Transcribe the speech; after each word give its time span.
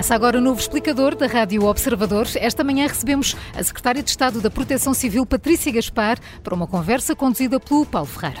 Começa 0.00 0.14
agora 0.14 0.38
o 0.38 0.40
novo 0.40 0.58
explicador 0.58 1.14
da 1.14 1.26
Rádio 1.26 1.62
Observador. 1.66 2.26
Esta 2.36 2.64
manhã 2.64 2.86
recebemos 2.86 3.36
a 3.54 3.62
Secretária 3.62 4.02
de 4.02 4.08
Estado 4.08 4.40
da 4.40 4.50
Proteção 4.50 4.94
Civil, 4.94 5.26
Patrícia 5.26 5.70
Gaspar, 5.70 6.18
para 6.42 6.54
uma 6.54 6.66
conversa 6.66 7.14
conduzida 7.14 7.60
pelo 7.60 7.84
Paulo 7.84 8.06
Ferreira. 8.06 8.40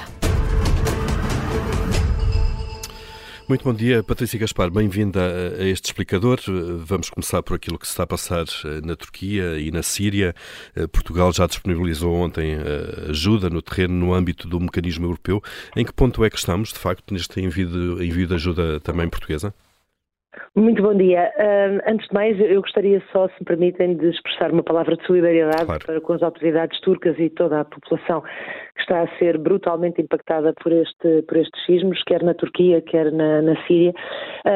Muito 3.46 3.62
bom 3.62 3.74
dia, 3.74 4.02
Patrícia 4.02 4.38
Gaspar, 4.38 4.70
bem-vinda 4.70 5.20
a 5.58 5.68
este 5.68 5.84
explicador. 5.88 6.40
Vamos 6.78 7.10
começar 7.10 7.42
por 7.42 7.56
aquilo 7.56 7.78
que 7.78 7.86
se 7.86 7.92
está 7.92 8.04
a 8.04 8.06
passar 8.06 8.46
eh, 8.64 8.80
na 8.82 8.96
Turquia 8.96 9.58
e 9.58 9.70
na 9.70 9.82
Síria. 9.82 10.34
Eh, 10.74 10.86
Portugal 10.86 11.30
já 11.30 11.46
disponibilizou 11.46 12.14
ontem 12.14 12.54
eh, 12.54 13.10
ajuda 13.10 13.50
no 13.50 13.60
terreno 13.60 13.92
no 13.92 14.14
âmbito 14.14 14.48
do 14.48 14.58
mecanismo 14.58 15.04
europeu. 15.04 15.42
Em 15.76 15.84
que 15.84 15.92
ponto 15.92 16.24
é 16.24 16.30
que 16.30 16.38
estamos, 16.38 16.72
de 16.72 16.78
facto, 16.78 17.12
neste 17.12 17.38
envio 17.38 17.68
de, 17.68 18.06
envio 18.06 18.26
de 18.26 18.32
ajuda 18.32 18.80
também 18.80 19.06
portuguesa? 19.10 19.52
Muito 20.56 20.82
bom 20.82 20.96
dia. 20.96 21.30
Uh, 21.38 21.80
antes 21.88 22.08
de 22.08 22.12
mais, 22.12 22.40
eu 22.40 22.60
gostaria 22.60 23.00
só, 23.12 23.28
se 23.28 23.34
me 23.38 23.44
permitem, 23.46 23.96
de 23.96 24.08
expressar 24.08 24.50
uma 24.50 24.64
palavra 24.64 24.96
de 24.96 25.06
solidariedade 25.06 25.64
claro. 25.64 25.86
para 25.86 26.00
com 26.00 26.12
as 26.12 26.22
autoridades 26.24 26.80
turcas 26.80 27.16
e 27.20 27.30
toda 27.30 27.60
a 27.60 27.64
população 27.64 28.20
que 28.74 28.80
está 28.80 29.02
a 29.02 29.18
ser 29.18 29.38
brutalmente 29.38 30.02
impactada 30.02 30.52
por, 30.60 30.72
este, 30.72 31.22
por 31.22 31.36
estes 31.36 31.64
sismos, 31.64 32.02
quer 32.02 32.24
na 32.24 32.34
Turquia, 32.34 32.82
quer 32.82 33.12
na, 33.12 33.40
na 33.42 33.54
Síria. 33.66 33.94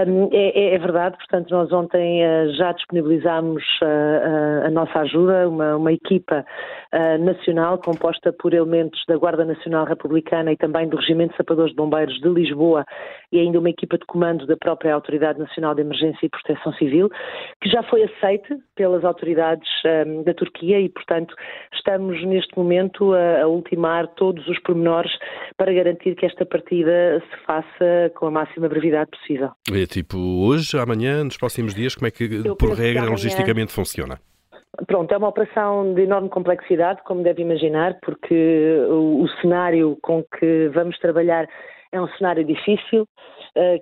Um, 0.08 0.30
é, 0.32 0.74
é, 0.74 0.78
verdade, 0.78 1.16
portanto, 1.16 1.50
nós 1.50 1.72
ontem 1.72 2.24
uh, 2.24 2.52
já 2.54 2.72
disponibilizámos 2.72 3.62
uh, 3.80 4.66
a 4.66 4.70
nossa 4.70 4.98
ajuda, 4.98 5.48
uma, 5.48 5.76
uma 5.76 5.92
equipa 5.92 6.45
nacional 7.18 7.78
composta 7.78 8.32
por 8.32 8.54
elementos 8.54 9.02
da 9.08 9.16
Guarda 9.16 9.45
Nacional 9.45 9.84
Republicana 9.84 10.52
e 10.52 10.56
também 10.56 10.88
do 10.88 10.96
Regimento 10.96 11.32
de 11.32 11.38
Sapadores 11.38 11.72
de 11.72 11.76
Bombeiros 11.76 12.14
de 12.20 12.28
Lisboa 12.28 12.84
e 13.32 13.40
ainda 13.40 13.58
uma 13.58 13.68
equipa 13.68 13.98
de 13.98 14.06
comando 14.06 14.46
da 14.46 14.56
própria 14.56 14.95
Autoridade 14.95 15.40
Nacional 15.40 15.74
de 15.74 15.84
Emergência 15.85 16.27
e 16.27 16.29
Proteção 16.29 16.73
Civil, 16.74 17.09
que 17.60 17.68
já 17.68 17.82
foi 17.85 18.02
aceite 18.02 18.57
pelas 18.74 19.04
autoridades 19.04 19.68
um, 20.07 20.23
da 20.23 20.35
Turquia 20.35 20.80
e, 20.80 20.88
portanto, 20.88 21.35
estamos 21.73 22.23
neste 22.24 22.57
momento 22.57 23.13
a, 23.13 23.43
a 23.43 23.49
ultimar 23.49 24.09
todos 24.15 24.46
os 24.49 24.59
pormenores 24.60 25.13
para 25.57 25.73
garantir 25.73 26.15
que 26.16 26.26
esta 26.26 26.45
partida 26.45 27.23
se 27.30 27.45
faça 27.45 28.10
com 28.16 28.26
a 28.26 28.30
máxima 28.30 28.68
brevidade 28.68 29.10
possível. 29.10 29.51
É 29.73 29.87
tipo 29.87 30.18
hoje, 30.18 30.79
amanhã, 30.79 31.24
nos 31.24 31.37
próximos 31.37 31.74
dias, 31.74 31.95
como 31.95 32.09
é 32.09 32.10
que, 32.10 32.24
Eu 32.45 32.57
por 32.57 32.71
regra, 32.71 33.02
amanhã... 33.02 33.10
logisticamente 33.10 33.73
funciona? 33.73 34.19
Pronto, 34.88 35.13
é 35.13 35.16
uma 35.16 35.29
operação 35.29 35.95
de 35.95 36.02
enorme 36.02 36.29
complexidade, 36.29 37.01
como 37.04 37.23
deve 37.23 37.43
imaginar, 37.43 37.96
porque 38.02 38.35
o, 38.88 39.23
o 39.23 39.29
cenário 39.41 39.96
com 40.02 40.24
que 40.24 40.69
vamos 40.74 40.98
trabalhar 40.98 41.46
é 41.93 42.01
um 42.01 42.09
cenário 42.19 42.45
difícil, 42.45 43.07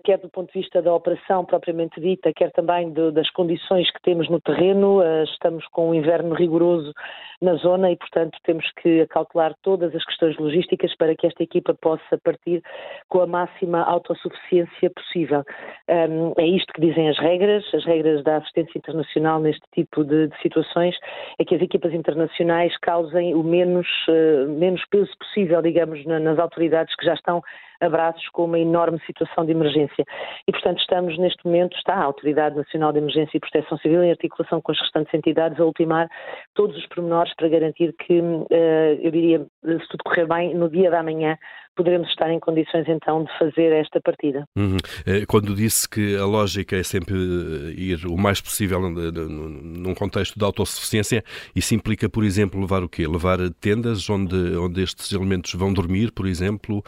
quer 0.04 0.18
do 0.18 0.28
ponto 0.28 0.52
de 0.52 0.60
vista 0.60 0.82
da 0.82 0.94
operação 0.94 1.44
propriamente 1.44 2.00
dita, 2.00 2.32
quer 2.32 2.50
também 2.52 2.92
das 2.92 3.30
condições 3.30 3.90
que 3.90 4.02
temos 4.02 4.28
no 4.28 4.40
terreno. 4.40 5.02
Eh, 5.02 5.24
estamos 5.24 5.66
com 5.68 5.90
um 5.90 5.94
inverno 5.94 6.34
rigoroso 6.34 6.92
na 7.40 7.54
zona 7.54 7.90
e, 7.90 7.96
portanto, 7.96 8.38
temos 8.44 8.70
que 8.82 9.06
calcular 9.06 9.54
todas 9.62 9.94
as 9.94 10.04
questões 10.04 10.36
logísticas 10.36 10.94
para 10.96 11.16
que 11.16 11.26
esta 11.26 11.42
equipa 11.42 11.74
possa 11.74 12.18
partir 12.22 12.62
com 13.08 13.20
a 13.20 13.26
máxima 13.26 13.82
autossuficiência 13.82 14.90
possível. 14.90 15.42
É 15.88 16.46
isto 16.46 16.72
que 16.72 16.80
dizem 16.80 17.08
as 17.08 17.18
regras, 17.18 17.64
as 17.74 17.84
regras 17.84 18.22
da 18.22 18.36
assistência 18.36 18.78
internacional 18.78 19.40
neste 19.40 19.62
tipo 19.74 20.04
de, 20.04 20.28
de 20.28 20.40
situações, 20.40 20.96
é 21.38 21.44
que 21.44 21.54
as 21.54 21.62
equipas 21.62 21.92
internacionais 21.92 22.76
causem 22.78 23.34
o 23.34 23.42
menos, 23.42 23.88
eh, 24.08 24.44
menos 24.46 24.84
peso 24.90 25.10
possível, 25.18 25.60
digamos, 25.62 26.04
nas 26.04 26.38
autoridades 26.38 26.94
que 26.94 27.04
já 27.04 27.14
estão 27.14 27.42
abraços 27.82 28.26
com 28.30 28.44
uma 28.44 28.58
enorme 28.58 29.00
situação 29.06 29.44
de 29.44 29.52
emergência. 29.52 30.04
E, 30.46 30.52
portanto, 30.52 30.78
estamos 30.80 31.18
neste 31.18 31.44
momento, 31.44 31.76
está 31.76 31.94
a 31.94 32.04
Autoridade 32.04 32.56
Nacional 32.56 32.92
de 32.92 32.98
Emergência 32.98 33.36
e 33.36 33.40
Proteção 33.40 33.76
Civil, 33.78 34.02
em 34.02 34.10
articulação 34.10 34.60
com 34.60 34.72
as 34.72 34.80
restantes 34.80 35.12
entidades, 35.12 35.58
a 35.60 35.64
ultimar 35.64 36.08
todos 36.54 36.76
os 36.76 36.86
pormenores 36.86 37.34
para 37.34 37.48
garantir 37.48 37.92
que, 37.94 38.22
eh, 38.50 38.98
eu 39.02 39.10
diria, 39.10 39.46
se 39.64 39.88
tudo 39.88 40.04
correr 40.04 40.26
bem, 40.26 40.54
no 40.54 40.70
dia 40.70 40.90
da 40.90 41.02
manhã 41.02 41.36
poderemos 41.74 42.08
estar 42.08 42.30
em 42.30 42.38
condições 42.38 42.86
então 42.88 43.24
de 43.24 43.38
fazer 43.38 43.72
esta 43.72 44.00
partida. 44.00 44.44
Uhum. 44.56 44.76
Eh, 45.06 45.24
quando 45.26 45.54
disse 45.54 45.88
que 45.88 46.16
a 46.16 46.24
lógica 46.24 46.76
é 46.76 46.82
sempre 46.82 47.14
eh, 47.14 47.80
ir 47.80 48.06
o 48.06 48.16
mais 48.16 48.40
possível 48.40 48.80
num 48.80 49.94
contexto 49.94 50.38
de 50.38 50.44
autossuficiência, 50.44 51.24
isso 51.54 51.74
implica, 51.74 52.08
por 52.08 52.24
exemplo, 52.24 52.60
levar 52.60 52.82
o 52.82 52.88
quê? 52.88 53.06
Levar 53.06 53.38
tendas 53.60 54.08
onde, 54.08 54.36
onde 54.56 54.82
estes 54.82 55.12
elementos 55.12 55.52
vão 55.54 55.72
dormir, 55.72 56.12
por 56.12 56.26
exemplo? 56.26 56.82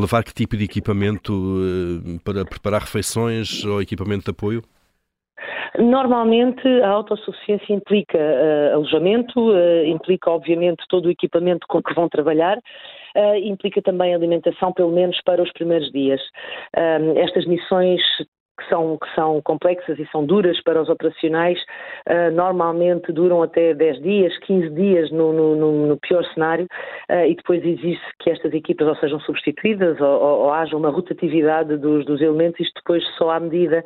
Levar 0.00 0.24
que 0.24 0.32
tipo 0.32 0.56
de 0.56 0.64
equipamento 0.64 1.32
para 2.24 2.44
preparar 2.44 2.82
refeições 2.82 3.64
ou 3.64 3.80
equipamento 3.80 4.24
de 4.24 4.30
apoio? 4.30 4.62
Normalmente 5.78 6.66
a 6.82 6.88
autossuficiência 6.88 7.72
implica 7.72 8.18
uh, 8.18 8.74
alojamento, 8.74 9.50
uh, 9.50 9.84
implica 9.86 10.30
obviamente 10.30 10.84
todo 10.88 11.06
o 11.06 11.10
equipamento 11.10 11.66
com 11.66 11.82
que 11.82 11.94
vão 11.94 12.08
trabalhar, 12.08 12.58
uh, 12.58 13.36
implica 13.36 13.80
também 13.80 14.14
alimentação, 14.14 14.72
pelo 14.72 14.90
menos 14.90 15.18
para 15.24 15.42
os 15.42 15.50
primeiros 15.52 15.90
dias. 15.90 16.20
estas 17.16 17.46
missões 17.46 18.00
que 18.58 18.68
são, 18.68 18.98
que 18.98 19.14
são 19.14 19.40
complexas 19.42 19.98
e 19.98 20.06
são 20.10 20.24
duras 20.24 20.60
para 20.62 20.80
os 20.80 20.88
operacionais, 20.88 21.58
uh, 22.08 22.30
normalmente 22.32 23.12
duram 23.12 23.42
até 23.42 23.74
10 23.74 24.02
dias, 24.02 24.38
15 24.40 24.70
dias 24.70 25.10
no, 25.10 25.32
no, 25.32 25.86
no 25.86 25.96
pior 25.98 26.24
cenário, 26.34 26.66
uh, 27.10 27.26
e 27.26 27.34
depois 27.34 27.64
existe 27.64 28.04
que 28.20 28.30
estas 28.30 28.52
equipas 28.52 28.86
ou 28.86 28.96
sejam 28.96 29.20
substituídas 29.20 30.00
ou, 30.00 30.06
ou, 30.06 30.38
ou 30.40 30.50
haja 30.52 30.76
uma 30.76 30.90
rotatividade 30.90 31.76
dos, 31.76 32.04
dos 32.04 32.20
elementos, 32.20 32.60
isto 32.60 32.74
depois 32.76 33.02
só 33.16 33.30
à 33.30 33.40
medida 33.40 33.84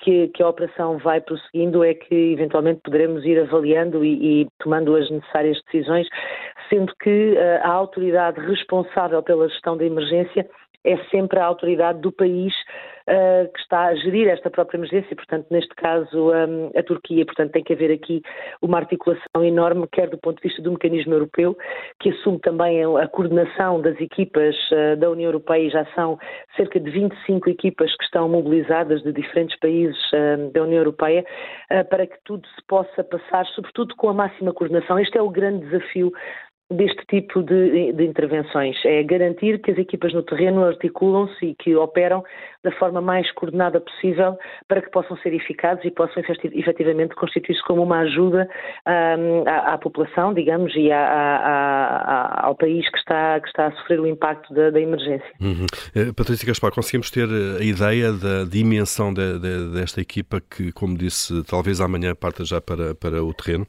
que, 0.00 0.28
que, 0.28 0.42
a 0.42 0.48
operação 0.48 0.98
vai 0.98 1.20
prosseguindo 1.20 1.82
é 1.82 1.94
que 1.94 2.14
eventualmente 2.14 2.80
poderemos 2.84 3.24
ir 3.24 3.40
avaliando 3.40 4.04
e, 4.04 4.42
e 4.42 4.46
tomando 4.58 4.94
as 4.94 5.10
necessárias 5.10 5.58
decisões, 5.66 6.06
sendo 6.68 6.92
que 7.00 7.32
uh, 7.32 7.60
a 7.62 7.70
autoridade 7.70 8.40
responsável 8.40 9.22
pela 9.22 9.48
gestão 9.48 9.76
da 9.76 9.84
emergência 9.84 10.46
é 10.86 10.96
sempre 11.10 11.40
a 11.40 11.44
autoridade 11.44 12.00
do 12.00 12.12
país 12.12 12.54
uh, 12.54 13.52
que 13.52 13.60
está 13.60 13.86
a 13.86 13.94
gerir 13.96 14.28
esta 14.28 14.50
própria 14.50 14.78
emergência, 14.78 15.14
portanto, 15.16 15.46
neste 15.50 15.74
caso, 15.74 16.30
um, 16.30 16.70
a 16.76 16.82
Turquia. 16.82 17.26
Portanto, 17.26 17.52
tem 17.52 17.64
que 17.64 17.72
haver 17.72 17.92
aqui 17.92 18.22
uma 18.62 18.78
articulação 18.78 19.44
enorme, 19.44 19.86
quer 19.90 20.08
do 20.08 20.18
ponto 20.18 20.36
de 20.36 20.48
vista 20.48 20.62
do 20.62 20.72
mecanismo 20.72 21.12
europeu, 21.12 21.56
que 22.00 22.10
assume 22.10 22.38
também 22.40 22.84
a 22.84 23.08
coordenação 23.08 23.80
das 23.80 24.00
equipas 24.00 24.54
uh, 24.70 24.96
da 24.96 25.10
União 25.10 25.28
Europeia, 25.28 25.66
e 25.66 25.70
já 25.70 25.84
são 25.94 26.18
cerca 26.56 26.78
de 26.78 26.90
25 26.90 27.50
equipas 27.50 27.94
que 27.96 28.04
estão 28.04 28.28
mobilizadas 28.28 29.02
de 29.02 29.12
diferentes 29.12 29.58
países 29.58 29.98
uh, 30.12 30.50
da 30.52 30.62
União 30.62 30.78
Europeia, 30.78 31.24
para 31.90 32.06
que 32.06 32.16
tudo 32.24 32.46
se 32.46 32.62
possa 32.68 33.02
passar, 33.02 33.44
sobretudo 33.46 33.94
com 33.96 34.08
a 34.08 34.14
máxima 34.14 34.52
coordenação. 34.52 34.98
Este 34.98 35.18
é 35.18 35.22
o 35.22 35.28
grande 35.28 35.66
desafio 35.66 36.12
deste 36.70 37.04
tipo 37.06 37.42
de, 37.42 37.92
de, 37.92 38.04
intervenções. 38.04 38.76
É 38.84 39.02
garantir 39.04 39.60
que 39.60 39.70
as 39.70 39.78
equipas 39.78 40.12
no 40.12 40.22
terreno 40.22 40.64
articulam-se 40.64 41.46
e 41.46 41.54
que 41.54 41.76
operam 41.76 42.24
da 42.64 42.72
forma 42.72 43.00
mais 43.00 43.30
coordenada 43.32 43.80
possível 43.80 44.36
para 44.66 44.82
que 44.82 44.90
possam 44.90 45.16
ser 45.18 45.32
eficazes 45.32 45.84
e 45.84 45.90
possam 45.92 46.20
efetivamente 46.52 47.14
constituir-se 47.14 47.62
como 47.62 47.84
uma 47.84 48.00
ajuda 48.00 48.48
um, 48.84 49.48
à, 49.48 49.74
à, 49.74 49.78
população, 49.78 50.34
digamos, 50.34 50.74
e 50.74 50.90
à, 50.90 50.98
à, 50.98 52.46
ao 52.46 52.56
país 52.56 52.88
que 52.90 52.98
está, 52.98 53.38
que 53.40 53.46
está 53.46 53.66
a 53.66 53.72
sofrer 53.72 54.00
o 54.00 54.06
impacto 54.06 54.52
da, 54.52 54.70
da 54.70 54.80
emergência. 54.80 55.30
Uhum. 55.40 55.66
Uh, 55.94 56.12
Patrícia 56.14 56.48
Gaspar, 56.48 56.72
conseguimos 56.72 57.10
ter 57.12 57.28
a 57.28 57.62
ideia 57.62 58.12
da 58.12 58.44
dimensão 58.44 59.14
de, 59.14 59.38
de, 59.38 59.72
desta 59.72 60.00
equipa 60.00 60.40
que, 60.40 60.72
como 60.72 60.98
disse, 60.98 61.44
talvez 61.44 61.80
amanhã 61.80 62.12
parta 62.16 62.44
já 62.44 62.60
para, 62.60 62.92
para 62.96 63.22
o 63.22 63.32
terreno? 63.32 63.66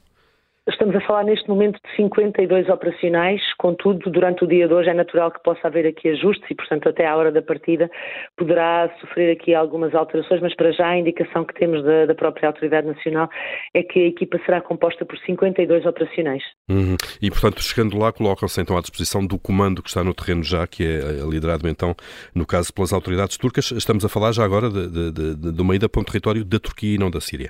Estamos 0.68 0.94
a 0.94 1.00
falar 1.00 1.24
neste 1.24 1.48
momento 1.48 1.80
de 1.82 1.96
52 1.96 2.68
operacionais, 2.68 3.40
contudo, 3.56 4.10
durante 4.10 4.44
o 4.44 4.46
dia 4.46 4.68
de 4.68 4.74
hoje 4.74 4.90
é 4.90 4.94
natural 4.94 5.30
que 5.30 5.42
possa 5.42 5.66
haver 5.66 5.86
aqui 5.86 6.10
ajustes 6.10 6.44
e, 6.50 6.54
portanto, 6.54 6.90
até 6.90 7.06
à 7.06 7.16
hora 7.16 7.32
da 7.32 7.40
partida 7.40 7.90
poderá 8.36 8.90
sofrer 9.00 9.32
aqui 9.32 9.54
algumas 9.54 9.94
alterações, 9.94 10.42
mas 10.42 10.54
para 10.54 10.70
já 10.72 10.88
a 10.88 10.98
indicação 10.98 11.42
que 11.46 11.54
temos 11.54 11.82
da, 11.82 12.04
da 12.04 12.14
própria 12.14 12.48
Autoridade 12.48 12.86
Nacional 12.86 13.30
é 13.72 13.82
que 13.82 13.98
a 13.98 14.06
equipa 14.08 14.38
será 14.44 14.60
composta 14.60 15.06
por 15.06 15.18
52 15.20 15.86
operacionais. 15.86 16.42
Uhum. 16.68 16.96
E, 17.22 17.30
portanto, 17.30 17.62
chegando 17.62 17.96
lá, 17.96 18.12
colocam-se 18.12 18.60
então 18.60 18.76
à 18.76 18.80
disposição 18.82 19.26
do 19.26 19.38
comando 19.38 19.82
que 19.82 19.88
está 19.88 20.04
no 20.04 20.12
terreno 20.12 20.42
já, 20.42 20.66
que 20.66 20.84
é 20.84 20.98
eh, 20.98 21.30
liderado 21.30 21.66
então, 21.66 21.94
no 22.34 22.44
caso, 22.44 22.74
pelas 22.74 22.92
autoridades 22.92 23.38
turcas. 23.38 23.70
Estamos 23.70 24.04
a 24.04 24.08
falar 24.08 24.32
já 24.32 24.44
agora 24.44 24.68
de, 24.68 24.86
de, 24.86 25.12
de, 25.12 25.52
de 25.52 25.62
uma 25.62 25.74
ida 25.74 25.88
para 25.88 26.02
um 26.02 26.04
território 26.04 26.44
da 26.44 26.58
Turquia 26.58 26.96
e 26.96 26.98
não 26.98 27.10
da 27.10 27.22
Síria. 27.22 27.48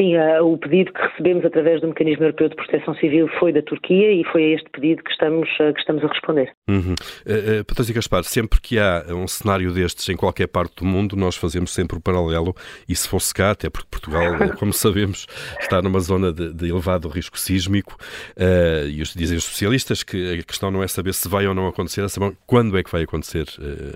Sim, 0.00 0.16
uh, 0.16 0.42
o 0.42 0.56
pedido 0.56 0.90
que 0.94 1.02
recebemos 1.02 1.44
através 1.44 1.82
do 1.82 1.88
Mecanismo 1.88 2.24
Europeu 2.24 2.48
de 2.48 2.56
Proteção 2.56 2.94
Civil 2.94 3.28
foi 3.38 3.52
da 3.52 3.60
Turquia 3.60 4.10
e 4.10 4.24
foi 4.32 4.44
a 4.44 4.54
este 4.54 4.70
pedido 4.70 5.04
que 5.04 5.10
estamos, 5.10 5.46
uh, 5.60 5.74
que 5.74 5.80
estamos 5.80 6.02
a 6.02 6.06
responder. 6.06 6.50
Uhum. 6.66 6.94
Uh, 7.26 7.62
Patrícia 7.66 7.94
Gaspar, 7.94 8.24
sempre 8.24 8.58
que 8.62 8.78
há 8.78 9.04
um 9.10 9.28
cenário 9.28 9.70
destes 9.74 10.08
em 10.08 10.16
qualquer 10.16 10.46
parte 10.46 10.76
do 10.76 10.86
mundo, 10.86 11.16
nós 11.16 11.36
fazemos 11.36 11.74
sempre 11.74 11.98
o 11.98 12.00
paralelo, 12.00 12.56
e 12.88 12.96
se 12.96 13.06
fosse 13.06 13.34
cá, 13.34 13.50
até 13.50 13.68
porque 13.68 13.88
Portugal, 13.90 14.22
como 14.58 14.72
sabemos, 14.72 15.26
está 15.60 15.82
numa 15.82 16.00
zona 16.00 16.32
de, 16.32 16.50
de 16.54 16.70
elevado 16.70 17.06
risco 17.06 17.38
sísmico, 17.38 17.94
uh, 18.38 18.88
e 18.88 19.02
os, 19.02 19.12
dizem 19.12 19.36
os 19.36 19.44
especialistas 19.44 20.02
que 20.02 20.38
a 20.38 20.42
questão 20.42 20.70
não 20.70 20.82
é 20.82 20.88
saber 20.88 21.12
se 21.12 21.28
vai 21.28 21.46
ou 21.46 21.52
não 21.52 21.66
acontecer, 21.66 22.02
é 22.02 22.08
saber 22.08 22.34
quando 22.46 22.78
é 22.78 22.82
que 22.82 22.90
vai 22.90 23.02
acontecer 23.02 23.44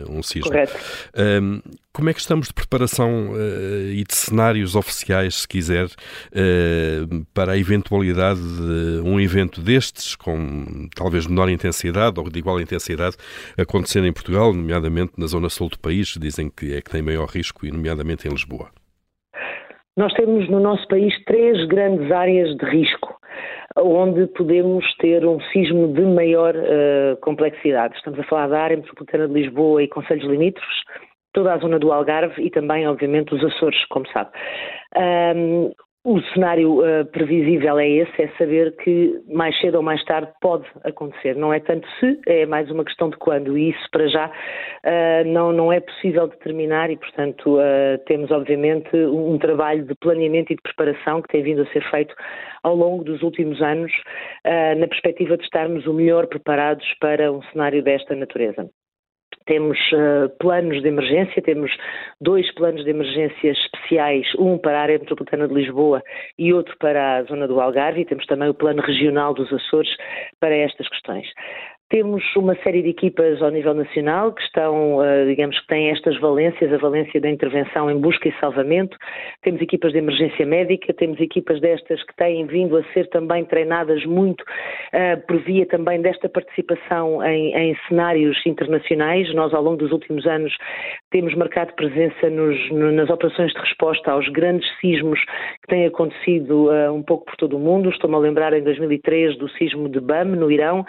um 0.06 0.22
sismo. 0.22 0.50
Correto. 0.50 0.74
Ehm, 1.16 1.60
como 1.92 2.10
é 2.10 2.12
que 2.12 2.20
estamos 2.20 2.48
de 2.48 2.52
preparação 2.52 3.32
e 3.92 4.02
de 4.02 4.14
cenários 4.14 4.74
oficiais, 4.74 5.42
se 5.42 5.48
quiser, 5.48 5.88
para 7.32 7.52
a 7.52 7.58
eventualidade 7.58 8.40
de 8.40 9.00
um 9.04 9.20
evento 9.20 9.60
destes, 9.60 10.16
com 10.16 10.88
talvez 10.94 11.26
menor 11.26 11.48
intensidade 11.48 12.18
ou 12.18 12.28
de 12.28 12.38
igual 12.38 12.60
intensidade, 12.60 13.16
acontecer 13.58 14.04
em 14.04 14.12
Portugal, 14.12 14.52
nomeadamente 14.52 15.12
na 15.18 15.26
zona 15.26 15.48
sul 15.48 15.68
do 15.68 15.78
país, 15.78 16.16
dizem 16.18 16.50
que 16.50 16.74
é 16.76 16.80
que 16.80 16.90
tem 16.90 17.02
maior 17.02 17.26
risco, 17.26 17.66
e 17.66 17.70
nomeadamente 17.70 18.26
em 18.26 18.30
Lisboa? 18.30 18.68
Nós 19.96 20.12
temos 20.14 20.48
no 20.50 20.58
nosso 20.58 20.86
país 20.88 21.14
três 21.24 21.66
grandes 21.68 22.10
áreas 22.10 22.56
de 22.56 22.64
risco 22.66 23.14
onde 23.76 24.26
podemos 24.28 24.84
ter 24.98 25.26
um 25.26 25.40
sismo 25.52 25.92
de 25.92 26.02
maior 26.02 26.54
uh, 26.54 27.16
complexidade. 27.20 27.96
Estamos 27.96 28.20
a 28.20 28.24
falar 28.24 28.48
da 28.48 28.60
área 28.60 28.76
metropolitana 28.76 29.26
de 29.26 29.34
Lisboa 29.34 29.82
e 29.82 29.88
Conselhos 29.88 30.24
Limítrofes, 30.24 30.82
toda 31.32 31.52
a 31.52 31.58
zona 31.58 31.78
do 31.78 31.92
Algarve 31.92 32.40
e 32.40 32.50
também, 32.50 32.86
obviamente, 32.86 33.34
os 33.34 33.44
Açores, 33.44 33.84
como 33.86 34.06
sabe. 34.12 34.30
Um, 34.96 35.72
o 36.04 36.20
cenário 36.34 36.80
uh, 36.80 37.06
previsível 37.06 37.78
é 37.78 37.88
esse, 37.88 38.22
é 38.22 38.28
saber 38.36 38.76
que 38.76 39.22
mais 39.26 39.58
cedo 39.58 39.76
ou 39.76 39.82
mais 39.82 40.04
tarde 40.04 40.30
pode 40.38 40.66
acontecer. 40.84 41.34
Não 41.34 41.52
é 41.52 41.58
tanto 41.60 41.88
se, 41.98 42.20
é 42.26 42.44
mais 42.44 42.70
uma 42.70 42.84
questão 42.84 43.08
de 43.08 43.16
quando. 43.16 43.56
E 43.56 43.70
isso, 43.70 43.88
para 43.90 44.06
já, 44.08 44.26
uh, 44.26 45.26
não, 45.26 45.50
não 45.50 45.72
é 45.72 45.80
possível 45.80 46.28
determinar 46.28 46.90
e, 46.90 46.98
portanto, 46.98 47.56
uh, 47.56 47.98
temos, 48.04 48.30
obviamente, 48.30 48.94
um, 48.94 49.32
um, 49.32 49.38
trabalho 49.38 49.86
de 49.86 49.94
planeamento 49.94 50.52
e 50.52 50.56
de 50.56 50.62
preparação 50.62 51.22
que 51.22 51.28
tem 51.28 51.42
vindo 51.42 51.62
a 51.62 51.66
ser 51.72 51.82
feito 51.90 52.14
ao 52.62 52.76
longo 52.76 53.02
dos 53.02 53.22
últimos 53.22 53.60
anos, 53.60 53.92
na 54.78 54.88
perspectiva 54.88 55.36
de 55.36 55.44
estarmos 55.44 55.86
o 55.86 55.92
melhor 55.92 56.26
preparados 56.26 56.86
para 56.98 57.30
um 57.30 57.42
cenário 57.52 57.82
desta 57.82 58.14
natureza. 58.14 58.66
Temos 59.46 59.78
uh, 59.92 60.28
planos 60.38 60.80
de 60.82 60.88
emergência, 60.88 61.42
temos 61.42 61.70
dois 62.20 62.50
planos 62.54 62.82
de 62.84 62.90
emergência 62.90 63.50
especiais, 63.50 64.26
um 64.38 64.56
para 64.56 64.78
a 64.78 64.82
área 64.82 64.98
metropolitana 64.98 65.46
de 65.46 65.54
Lisboa 65.54 66.02
e 66.38 66.52
outro 66.52 66.74
para 66.78 67.16
a 67.16 67.22
zona 67.24 67.46
do 67.46 67.60
Algarve, 67.60 68.00
e 68.00 68.04
temos 68.06 68.24
também 68.26 68.48
o 68.48 68.54
plano 68.54 68.82
regional 68.82 69.34
dos 69.34 69.52
Açores 69.52 69.94
para 70.40 70.56
estas 70.56 70.88
questões. 70.88 71.26
Temos 71.90 72.24
uma 72.34 72.56
série 72.62 72.82
de 72.82 72.88
equipas 72.88 73.42
ao 73.42 73.50
nível 73.50 73.74
nacional 73.74 74.32
que 74.32 74.42
estão, 74.42 75.04
eh, 75.04 75.26
digamos 75.26 75.58
que 75.60 75.66
têm 75.66 75.90
estas 75.90 76.18
valências, 76.18 76.72
a 76.72 76.78
valência 76.78 77.20
da 77.20 77.28
intervenção 77.28 77.90
em 77.90 78.00
busca 78.00 78.26
e 78.26 78.32
salvamento. 78.40 78.96
Temos 79.42 79.60
equipas 79.60 79.92
de 79.92 79.98
emergência 79.98 80.46
médica, 80.46 80.94
temos 80.94 81.20
equipas 81.20 81.60
destas 81.60 82.02
que 82.02 82.16
têm 82.16 82.46
vindo 82.46 82.78
a 82.78 82.82
ser 82.94 83.06
também 83.10 83.44
treinadas 83.44 84.02
muito 84.06 84.40
uh, 84.40 85.26
por 85.28 85.36
via 85.42 85.66
também 85.66 86.00
desta 86.00 86.26
participação 86.26 87.22
em, 87.22 87.54
em, 87.54 87.76
cenários 87.86 88.40
internacionais. 88.46 89.32
Nós, 89.34 89.52
ao 89.52 89.62
longo 89.62 89.76
dos 89.76 89.92
últimos 89.92 90.26
anos, 90.26 90.56
temos 91.10 91.34
marcado 91.34 91.74
presença 91.74 92.30
nos, 92.30 92.70
nas 92.70 93.10
operações 93.10 93.52
de 93.52 93.60
resposta 93.60 94.10
aos 94.10 94.26
grandes 94.30 94.66
sismos 94.80 95.22
que 95.60 95.68
têm 95.68 95.84
acontecido 95.84 96.70
uh, 96.70 96.94
um 96.94 97.02
pouco 97.02 97.26
por 97.26 97.36
todo 97.36 97.58
o 97.58 97.60
mundo. 97.60 97.90
Estou-me 97.90 98.16
a 98.16 98.20
lembrar 98.20 98.54
em 98.54 98.62
2003 98.62 99.36
do 99.36 99.50
sismo 99.50 99.86
de 99.86 100.00
Bam, 100.00 100.24
no 100.24 100.50
Irão 100.50 100.86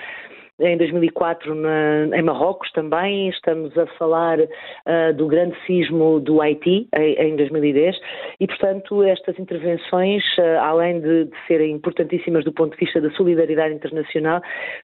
em 0.59 0.77
2004 0.77 1.53
na, 1.53 2.17
em 2.17 2.21
Marrocos 2.21 2.71
também, 2.71 3.29
estamos 3.29 3.77
a 3.77 3.85
falar 3.97 4.39
uh, 4.39 5.13
do 5.15 5.27
grande 5.27 5.55
sismo 5.65 6.19
do 6.19 6.41
Haiti 6.41 6.87
em, 6.95 7.13
em 7.15 7.35
2010 7.35 7.95
e, 8.39 8.47
portanto, 8.47 9.03
estas 9.03 9.37
intervenções, 9.37 10.23
uh, 10.37 10.59
além 10.61 11.01
de, 11.01 11.25
de, 11.25 11.37
serem 11.47 11.71
importantíssimas 11.71 12.45
do 12.45 12.53
ponto 12.53 12.71
de 12.71 12.85
vista 12.85 13.01
da 13.01 13.11
solidariedade 13.11 13.75
internacional, 13.75 14.41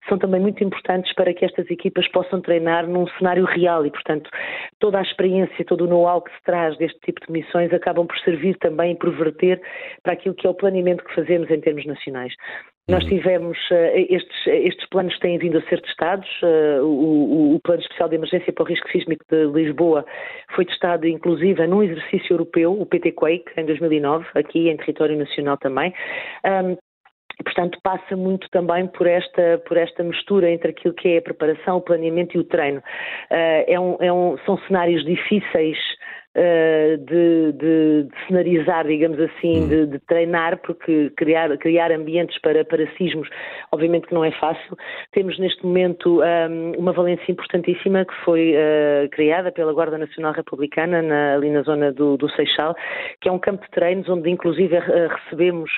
são 0.10 0.18
também 0.18 0.42
muito 0.42 0.62
importantes 0.64 1.14
para 1.16 1.34
que 1.34 1.46
estas 1.46 1.70
equipas 1.72 2.08
possam 2.10 2.42
treinar 2.42 2.86
num 2.86 3.08
cenário 3.18 3.46
real 3.46 3.86
e, 3.86 3.92
portanto, 3.92 4.30
toda 4.80 5.00
a 5.00 5.02
experiência, 5.02 5.64
todo 5.66 5.86
o 5.86 5.88
know-how 5.88 6.22
que 6.22 6.32
se 6.32 6.44
traz 6.44 6.78
deste 6.78 7.00
tipo 7.00 7.26
de 7.26 7.32
missões 7.32 7.72
acabam 7.74 8.06
por 8.06 8.18
servir 8.20 8.58
também 8.58 8.92
e 8.92 8.96
por 8.96 9.12
verter 9.12 9.62
para 10.04 10.14
aquilo 10.14 10.36
que 10.36 10.46
é 10.46 10.50
o 10.50 10.54
planeamento 10.54 11.04
que 11.04 11.16
fazemos 11.16 11.50
em 11.50 11.62
termos 11.62 11.86
nacionais. 11.86 12.34
Nós 12.92 13.06
tivemos, 13.06 13.58
uh, 13.72 13.96
estes, 14.10 14.48
estes 14.48 14.86
planos 14.90 15.18
têm 15.20 15.38
vindo 15.38 15.58
a 15.58 15.62
ser 15.62 15.82
testados, 15.82 16.28
uh, 16.44 16.84
o, 16.84 17.56
o, 17.56 17.60
Plano 17.62 17.82
Especial 17.82 18.10
de 18.10 18.16
Emergência 18.16 18.52
para 18.52 18.64
o 18.64 18.68
Risco 18.68 18.92
Sísmico 18.92 19.24
de 19.32 19.46
Lisboa 19.46 20.06
foi 20.54 20.66
testado 20.66 21.08
inclusive 21.08 21.66
num 21.68 21.82
exercício 21.82 22.34
europeu, 22.34 22.74
o 22.74 22.86
PT 22.86 23.14
Quake, 23.14 23.46
em 23.56 23.66
2009, 23.66 24.26
aqui 24.36 24.68
em 24.68 24.76
território 24.76 25.18
nacional 25.18 25.58
também. 25.58 25.94
Um, 26.46 26.76
portanto, 27.46 27.80
passa 27.82 28.18
muito 28.18 28.50
também 28.50 28.86
por 28.88 29.08
esta, 29.08 29.62
por 29.66 29.78
esta 29.78 30.04
mistura 30.04 30.52
entre 30.52 30.72
aquilo 30.72 30.94
que 30.94 31.08
é 31.08 31.18
a 31.20 31.22
preparação, 31.22 31.78
o 31.78 31.82
planeamento 31.82 32.36
e 32.36 32.42
o 32.42 32.44
treino. 32.44 32.80
Uh, 32.80 33.64
é 33.68 33.80
um, 33.80 33.98
é 34.02 34.12
um, 34.12 34.38
são 34.46 34.58
cenários 34.68 35.06
difíceis 35.06 35.78
uh, 36.36 36.98
de, 36.98 37.52
de, 37.54 38.04
de, 38.04 38.28
cenarizar, 38.28 38.86
digamos 38.86 39.20
assim, 39.20 39.64
hum. 39.64 39.68
de, 39.68 39.86
de, 39.88 40.00
treinar, 40.00 40.58
porque 40.62 41.12
criar, 41.18 41.56
criar 41.58 41.92
ambientes 41.92 42.40
para, 42.42 42.64
para 42.64 42.88
sismos, 42.98 43.28
obviamente 43.72 44.08
que 44.08 44.14
não 44.14 44.24
é 44.24 44.32
fácil. 44.32 44.78
Temos 45.12 45.38
neste 45.40 45.66
momento 45.66 46.22
um, 46.22 46.72
uma 46.78 46.92
valência 46.92 47.32
importantíssima 47.32 48.06
que 48.06 48.14
foi 48.24 48.54
uh, 48.54 49.10
criada 49.10 49.52
pela 49.52 49.74
Guarda 49.74 49.98
Nacional 49.98 50.34
Republicana, 50.34 51.02
na, 51.02 51.36
ali 51.36 51.50
na 51.50 51.62
zona 51.64 51.92
do, 51.92 52.18
do, 52.18 52.30
Seixal, 52.32 52.76
que 53.20 53.30
é 53.30 53.32
um 53.32 53.40
campo 53.40 53.64
de 53.64 53.72
treinos 53.72 54.08
onde 54.10 54.30
inclusive 54.30 54.78
uh, 54.78 54.82
recebemos 55.08 55.70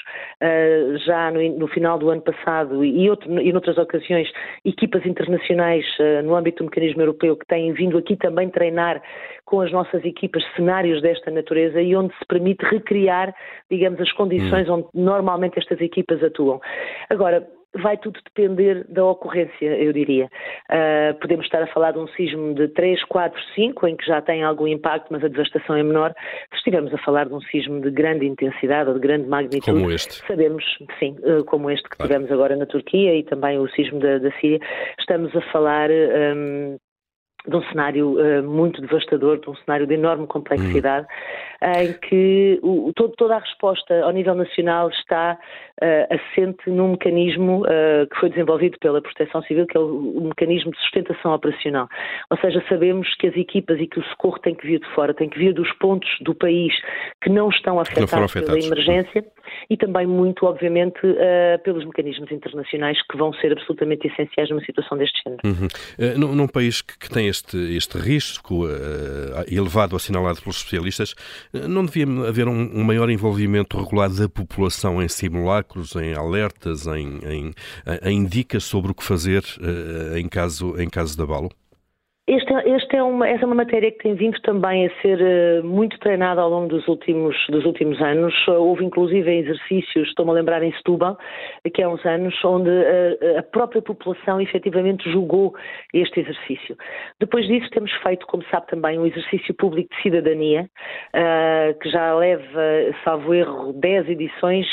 já 1.05 1.31
no, 1.31 1.59
no, 1.59 1.67
final 1.67 1.97
do 1.97 2.09
ano 2.09 2.21
passado 2.21 2.83
e, 2.83 3.09
outro, 3.09 3.39
e 3.39 3.51
noutras 3.51 3.77
ocasiões 3.77 4.29
equipas 4.65 5.05
internacionais 5.05 5.85
no 6.23 6.35
âmbito 6.35 6.63
do 6.63 6.65
mecanismo 6.65 7.01
europeu 7.01 7.35
que 7.37 7.45
têm 7.45 7.71
vindo 7.73 7.97
aqui 7.97 8.15
também 8.15 8.49
treinar 8.49 9.01
com 9.45 9.61
as 9.61 9.71
nossas 9.71 10.03
equipas 10.03 10.42
cenários 10.55 11.01
desta 11.01 11.31
natureza 11.31 11.81
e 11.81 11.95
onde 11.95 12.13
se 12.17 12.25
permite 12.27 12.63
recriar, 12.65 13.33
digamos, 13.69 13.99
as 13.99 14.11
condições 14.11 14.69
hum. 14.69 14.73
onde 14.73 14.87
normalmente 14.93 15.59
estas 15.59 15.79
equipas 15.81 16.23
atuam. 16.23 16.59
Agora, 17.09 17.47
vai 17.75 17.97
tudo 17.97 18.19
depender 18.23 18.85
da 18.87 19.03
ocorrência, 19.05 19.65
eu 19.65 19.91
diria. 19.91 20.29
Uh, 20.69 21.19
podemos 21.19 21.45
estar 21.45 21.61
a 21.63 21.67
falar 21.67 21.91
de 21.91 21.99
um 21.99 22.07
sismo 22.09 22.53
de 22.53 22.67
3, 22.69 23.03
4, 23.05 23.41
5, 23.55 23.87
em 23.87 23.95
que 23.95 24.05
já 24.05 24.21
tem 24.21 24.43
algum 24.43 24.67
impacto, 24.67 25.07
mas 25.09 25.23
a 25.23 25.27
devastação 25.27 25.75
é 25.75 25.83
menor. 25.83 26.13
Se 26.51 26.57
estivermos 26.57 26.93
a 26.93 26.97
falar 26.99 27.25
de 27.27 27.33
um 27.33 27.41
sismo 27.41 27.81
de 27.81 27.89
grande 27.89 28.25
intensidade 28.25 28.89
ou 28.89 28.95
de 28.95 29.01
grande 29.01 29.27
magnitude, 29.27 29.79
como 29.79 29.91
este. 29.91 30.25
sabemos, 30.27 30.63
sim, 30.99 31.15
uh, 31.23 31.43
como 31.45 31.69
este 31.71 31.89
que 31.89 31.97
tivemos 31.97 32.31
agora 32.31 32.55
na 32.55 32.65
Turquia 32.65 33.15
e 33.15 33.23
também 33.23 33.57
o 33.57 33.67
sismo 33.69 33.99
da, 33.99 34.19
da 34.19 34.31
Síria, 34.39 34.59
estamos 34.99 35.35
a 35.35 35.41
falar 35.51 35.89
um, 35.89 36.77
de 37.47 37.55
um 37.55 37.63
cenário 37.63 38.15
uh, 38.17 38.43
muito 38.43 38.81
devastador, 38.81 39.39
de 39.39 39.49
um 39.49 39.55
cenário 39.57 39.85
de 39.85 39.93
enorme 39.93 40.25
complexidade, 40.27 41.05
uhum. 41.61 41.71
em 41.81 41.93
que 41.93 42.59
o, 42.61 42.91
todo, 42.95 43.13
toda 43.17 43.35
a 43.35 43.39
resposta 43.39 44.01
ao 44.01 44.11
nível 44.11 44.33
nacional 44.33 44.89
está 44.89 45.37
uh, 45.81 46.15
assente 46.15 46.69
num 46.69 46.91
mecanismo 46.91 47.63
uh, 47.63 48.07
que 48.09 48.19
foi 48.19 48.29
desenvolvido 48.29 48.77
pela 48.79 49.01
Proteção 49.01 49.41
Civil, 49.43 49.67
que 49.67 49.75
é 49.75 49.79
o, 49.79 50.17
o, 50.17 50.23
mecanismo 50.27 50.71
de 50.71 50.79
sustentação 50.79 51.33
operacional. 51.33 51.89
Ou 52.29 52.37
seja, 52.37 52.63
sabemos 52.69 53.13
que 53.15 53.27
as 53.27 53.35
equipas 53.35 53.77
e 53.79 53.87
que 53.87 53.99
o 53.99 54.03
socorro 54.05 54.39
têm 54.39 54.55
que 54.55 54.65
vir 54.65 54.79
de 54.79 54.87
fora, 54.95 55.13
têm 55.13 55.29
que 55.29 55.37
vir 55.37 55.53
dos 55.53 55.71
pontos 55.73 56.09
do 56.21 56.33
país 56.33 56.73
que 57.21 57.29
não 57.29 57.49
estão 57.49 57.77
afetados, 57.77 58.11
não 58.13 58.23
afetados. 58.23 58.65
pela 58.65 58.73
emergência 58.73 59.25
e 59.69 59.75
também 59.75 60.07
muito, 60.07 60.45
obviamente, 60.45 60.99
pelos 61.63 61.85
mecanismos 61.85 62.31
internacionais 62.31 62.97
que 63.07 63.17
vão 63.17 63.33
ser 63.33 63.51
absolutamente 63.51 64.07
essenciais 64.07 64.49
numa 64.49 64.63
situação 64.63 64.97
deste 64.97 65.21
género. 65.23 65.41
Uhum. 65.45 65.67
Num, 66.17 66.35
num 66.35 66.47
país 66.47 66.81
que, 66.81 66.97
que 66.97 67.09
tem 67.09 67.27
este, 67.33 67.57
este 67.75 67.97
risco 67.97 68.65
uh, 68.65 68.69
elevado 69.47 69.95
assinalado 69.95 70.41
pelos 70.41 70.57
especialistas, 70.57 71.15
uh, 71.53 71.67
não 71.67 71.85
devia 71.85 72.05
haver 72.27 72.47
um, 72.47 72.79
um, 72.79 72.83
maior 72.83 73.09
envolvimento 73.09 73.77
regulado 73.77 74.15
da 74.15 74.29
população 74.29 75.01
em 75.01 75.07
simulacros, 75.07 75.95
em 75.95 76.13
alertas, 76.13 76.85
em, 76.87 77.19
em, 77.25 77.53
em 78.03 78.25
dicas 78.25 78.63
sobre 78.63 78.91
o 78.91 78.95
que 78.95 79.03
fazer 79.03 79.43
uh, 79.59 80.17
em, 80.17 80.27
caso, 80.27 80.79
em 80.79 80.89
caso 80.89 81.15
de 81.15 81.23
abalo? 81.23 81.49
Este, 82.25 82.53
este 82.53 82.95
é 82.95 83.03
uma, 83.03 83.27
essa 83.27 83.43
é 83.43 83.45
uma 83.45 83.55
matéria 83.55 83.91
que 83.91 83.97
tem 83.97 84.15
vindo 84.15 84.39
também 84.43 84.87
a 84.87 85.01
ser 85.01 85.19
uh, 85.19 85.67
muito 85.67 85.99
treinada 85.99 86.39
ao 86.39 86.49
longo 86.49 86.69
dos 86.69 86.87
últimos, 86.87 87.35
dos 87.49 87.65
últimos 87.65 88.01
anos. 88.01 88.33
Uh, 88.47 88.53
houve 88.53 88.85
inclusive 88.85 89.29
exercícios, 89.29 90.07
estou-me 90.07 90.31
a 90.31 90.35
lembrar 90.35 90.63
em 90.63 90.71
Setúbal, 90.77 91.17
que 91.73 91.83
há 91.83 91.89
uns 91.89 92.03
anos, 92.05 92.33
onde 92.45 92.69
uh, 92.69 93.39
a 93.39 93.43
própria 93.43 93.81
população 93.81 94.39
efetivamente 94.39 95.11
julgou 95.11 95.53
este 95.93 96.21
exercício. 96.21 96.77
Depois 97.19 97.45
disso 97.45 97.69
temos 97.71 97.91
feito, 98.01 98.25
como 98.27 98.41
sabe 98.45 98.67
também, 98.67 98.97
um 98.97 99.05
exercício 99.05 99.53
público 99.55 99.93
de 99.93 100.01
cidadania, 100.01 100.69
que 101.81 101.89
já 101.89 102.15
leva, 102.15 102.43
salvo 103.03 103.33
erro, 103.33 103.73
10 103.73 104.09
edições. 104.09 104.65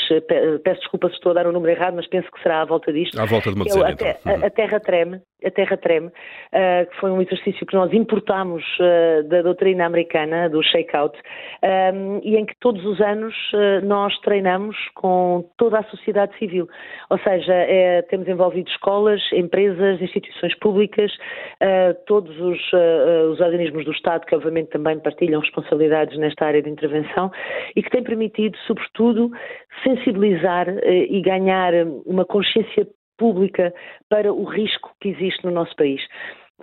peço 0.63 0.79
desculpa 0.79 1.09
se 1.09 1.15
estou 1.15 1.31
a 1.31 1.35
dar 1.35 1.47
o 1.47 1.51
número 1.51 1.71
errado, 1.71 1.95
mas 1.95 2.07
penso 2.07 2.29
que 2.31 2.41
será 2.41 2.61
à 2.61 2.65
volta 2.65 2.93
disto. 2.93 3.19
À 3.19 3.25
volta 3.25 3.49
de 3.49 3.55
uma 3.55 3.65
dezena, 3.65 3.91
então. 3.91 4.07
A, 4.25 4.47
a, 4.47 4.49
Terra 4.49 4.79
Treme, 4.79 5.21
a 5.43 5.51
Terra 5.51 5.77
Treme, 5.77 6.09
que 6.11 6.99
foi 6.99 7.11
um 7.11 7.21
exercício 7.21 7.40
exercício 7.41 7.65
que 7.65 7.73
nós 7.73 7.91
importámos 7.93 8.63
uh, 8.79 9.27
da 9.27 9.41
doutrina 9.41 9.85
americana, 9.85 10.49
do 10.49 10.61
shakeout, 10.63 11.17
um, 11.17 11.67
ehm, 11.67 12.19
e 12.23 12.37
em 12.37 12.45
que 12.45 12.55
todos 12.59 12.83
os 12.85 13.01
anos 13.01 13.35
uh, 13.53 13.85
nós 13.85 14.17
treinamos 14.19 14.75
com 14.95 15.49
toda 15.57 15.79
a 15.79 15.83
sociedade 15.83 16.37
civil. 16.37 16.67
Ou 17.09 17.17
seja, 17.19 17.53
é, 17.53 18.01
temos 18.03 18.27
envolvido 18.27 18.69
escolas, 18.69 19.21
empresas, 19.33 20.01
instituições 20.01 20.55
públicas, 20.59 21.11
uh, 21.13 21.95
todos 22.05 22.39
os, 22.39 22.59
os 23.31 23.39
organismos 23.39 23.85
do 23.85 23.91
Estado, 23.91 24.25
que 24.25 24.35
obviamente 24.35 24.69
também 24.69 24.99
partilham 24.99 25.41
responsabilidades 25.41 26.17
nesta 26.17 26.45
área 26.45 26.61
de 26.61 26.69
intervenção, 26.69 27.31
e 27.75 27.81
que 27.81 27.89
tem 27.89 28.03
permitido, 28.03 28.57
sobretudo, 28.67 29.31
sensibilizar 29.83 30.67
e 30.85 31.21
ganhar 31.21 31.73
uma 32.05 32.25
consciência 32.25 32.87
pública 33.17 33.73
para 34.09 34.33
o 34.33 34.43
risco 34.43 34.91
que 34.99 35.09
existe 35.09 35.45
no 35.45 35.51
nosso 35.51 35.75
país. 35.75 36.01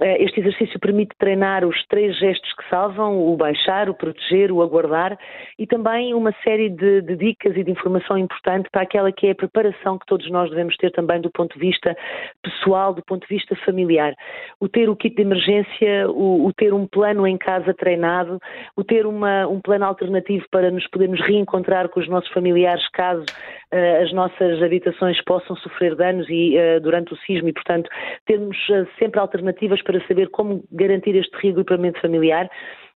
Eh, 0.00 0.23
este 0.25 0.40
exercício 0.40 0.78
permite 0.78 1.17
treinar 1.19 1.64
os 1.64 1.85
três 1.87 2.17
gestos 2.19 2.52
que 2.55 2.69
salvam: 2.69 3.19
o 3.26 3.37
baixar, 3.37 3.88
o 3.90 3.95
proteger, 3.95 4.52
o 4.52 4.62
aguardar 4.62 5.19
e 5.59 5.67
também 5.67 6.14
uma 6.14 6.33
série 6.45 6.71
de, 6.71 7.02
de, 7.02 7.17
dicas 7.17 7.57
e 7.57 7.64
de 7.64 7.71
informação 7.71 8.17
importante 8.17 8.69
para 8.71 8.83
aquela 8.83 9.11
que 9.11 9.26
é 9.26 9.33
a 9.33 9.35
preparação 9.35 9.99
que 9.99 10.07
todos 10.07 10.31
nós 10.31 10.50
devemos 10.50 10.76
ter 10.76 10.93
também 10.93 11.21
do 11.21 11.31
ponto 11.31 11.55
de 11.55 11.61
vista 11.61 11.97
pessoal, 12.43 12.95
do 12.95 13.02
ponto 13.02 13.26
de 13.26 13.35
vista 13.35 13.57
familiar. 13.64 14.14
O 14.61 14.69
ter 14.69 14.88
o 14.88 14.97
kit 14.97 15.17
de 15.17 15.23
emergência, 15.23 16.09
o, 16.11 16.47
o 16.47 16.52
ter 16.52 16.73
um 16.73 16.87
plano 16.87 17.26
em 17.26 17.37
casa 17.37 17.75
treinado, 17.75 18.38
o 18.76 18.85
ter 18.85 19.05
uma, 19.07 19.49
um 19.49 19.61
plano 19.61 19.85
alternativo 19.85 20.45
para 20.50 20.71
nos 20.71 20.87
podermos 20.88 21.21
reencontrar 21.21 21.88
com 21.88 21.99
os 21.99 22.09
nossos 22.09 22.31
familiares 22.31 22.87
caso 22.90 23.25
as 23.70 24.12
nossas 24.12 24.62
habitações 24.62 25.22
possam 25.25 25.54
sofrer 25.56 25.94
danos 25.94 26.26
e 26.30 26.56
uh, 26.56 26.80
durante 26.80 27.12
o 27.12 27.16
sismo 27.18 27.48
e, 27.48 27.52
portanto, 27.52 27.90
termos 28.26 28.56
uh, 28.70 28.87
sempre 28.98 29.20
alternativas 29.20 29.82
para 29.82 30.00
saber 30.06 30.30
como 30.30 30.64
garantir 30.72 31.14
este 31.14 31.37
reagrupamento 31.37 32.00
familiar 32.00 32.48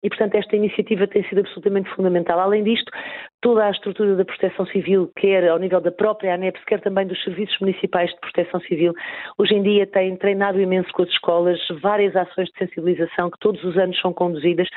e, 0.02 0.08
portanto, 0.08 0.34
esta 0.34 0.56
iniciativa 0.56 1.06
tem 1.06 1.22
sido 1.28 1.40
absolutamente 1.40 1.88
fundamental. 1.90 2.40
Além 2.40 2.64
disto, 2.64 2.90
toda 3.40 3.64
a 3.64 3.70
estrutura 3.70 4.16
da 4.16 4.24
proteção 4.24 4.66
civil, 4.66 5.12
quer 5.16 5.48
ao 5.48 5.58
nível 5.58 5.80
da 5.80 5.92
própria 5.92 6.34
ANEPS, 6.34 6.64
quer 6.64 6.80
também 6.80 7.06
dos 7.06 7.22
serviços 7.22 7.56
municipais 7.60 8.10
de 8.10 8.18
proteção 8.18 8.60
civil, 8.62 8.92
hoje 9.38 9.54
em 9.54 9.62
dia 9.62 9.86
tem 9.86 10.16
treinado 10.16 10.60
imenso 10.60 10.90
com 10.92 11.02
as 11.02 11.08
escolas, 11.10 11.60
várias 11.80 12.16
ações 12.16 12.48
de 12.48 12.58
sensibilização 12.58 13.30
que 13.30 13.38
todos 13.38 13.62
os 13.62 13.76
anos 13.76 13.98
são 14.00 14.12
conduzidas, 14.12 14.68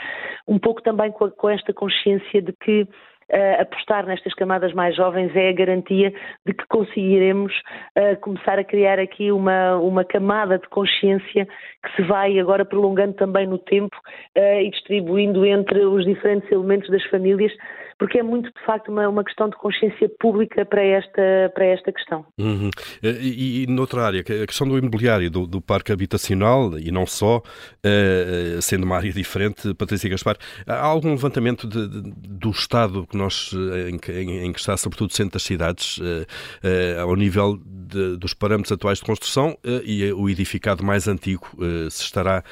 um 0.47 0.59
pouco 0.59 0.81
também 0.83 1.11
com, 1.11 1.25
a, 1.25 1.31
com 1.31 1.49
esta 1.49 1.73
consciência 1.73 2.41
de 2.41 2.53
que 2.53 2.87
uh, 3.31 3.61
apostar 3.61 4.05
nestas 4.05 4.33
camadas 4.33 4.73
mais 4.73 4.95
jovens 4.95 5.35
é 5.35 5.49
a 5.49 5.53
garantia 5.53 6.13
de 6.45 6.53
que 6.53 6.65
conseguiremos 6.67 7.53
uh, 7.97 8.19
começar 8.21 8.59
a 8.59 8.63
criar 8.63 8.99
aqui 8.99 9.31
uma, 9.31 9.77
uma 9.77 10.03
camada 10.03 10.57
de 10.57 10.67
consciência 10.69 11.47
que 11.83 11.95
se 11.95 12.01
vai 12.03 12.39
agora 12.39 12.65
prolongando 12.65 13.13
também 13.13 13.47
no 13.47 13.57
tempo 13.57 13.95
uh, 14.37 14.61
e 14.61 14.69
distribuindo 14.69 15.45
entre 15.45 15.85
os 15.85 16.05
diferentes 16.05 16.51
elementos 16.51 16.89
das 16.89 17.03
famílias 17.05 17.51
porque 17.97 18.19
é 18.19 18.23
muito, 18.23 18.51
de 18.51 18.65
facto, 18.65 18.89
uma, 18.89 19.07
uma 19.07 19.23
questão 19.23 19.49
de 19.49 19.55
consciência 19.55 20.09
pública 20.19 20.65
para 20.65 20.83
esta, 20.83 21.51
para 21.53 21.65
esta 21.65 21.91
questão. 21.93 22.25
Uhum. 22.37 22.69
E, 23.01 23.63
e, 23.63 23.67
noutra 23.67 24.03
área, 24.03 24.21
a 24.21 24.47
questão 24.47 24.67
do 24.67 24.77
imobiliário, 24.77 25.31
do, 25.31 25.47
do 25.47 25.61
parque 25.61 25.91
habitacional, 25.91 26.77
e 26.77 26.91
não 26.91 27.05
só, 27.05 27.37
uh, 27.37 28.61
sendo 28.61 28.83
uma 28.83 28.97
área 28.97 29.13
diferente, 29.13 29.73
Patrícia 29.73 30.09
Gaspar, 30.09 30.37
há 30.67 30.85
algum 30.85 31.11
levantamento 31.11 31.67
de, 31.67 31.87
de, 31.87 32.11
do 32.11 32.49
estado 32.49 33.07
que 33.07 33.17
nós, 33.17 33.51
em, 33.53 33.99
em, 34.11 34.45
em, 34.45 34.53
que 34.53 34.59
está, 34.59 34.75
sobretudo, 34.75 35.11
o 35.11 35.13
centro 35.13 35.33
das 35.33 35.43
cidades, 35.43 35.97
uh, 35.97 36.01
uh, 36.03 37.01
ao 37.01 37.15
nível 37.15 37.57
de, 37.65 38.17
dos 38.17 38.33
parâmetros 38.33 38.73
atuais 38.73 38.99
de 38.99 39.05
construção 39.05 39.57
e 39.63 40.11
o 40.11 40.29
edificado 40.29 40.83
mais 40.83 41.07
antigo, 41.07 41.47
se 41.89 42.03
estará 42.03 42.43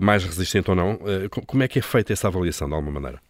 mais 0.00 0.24
resistente 0.24 0.70
ou 0.70 0.76
não? 0.76 0.98
como 1.46 1.62
é 1.62 1.68
que 1.68 1.80
é 1.80 1.82
feita 1.82 2.12
essa 2.12 2.28
avaliação, 2.28 2.68
de 2.68 2.74
alguma 2.74 3.00
maneira? 3.00 3.25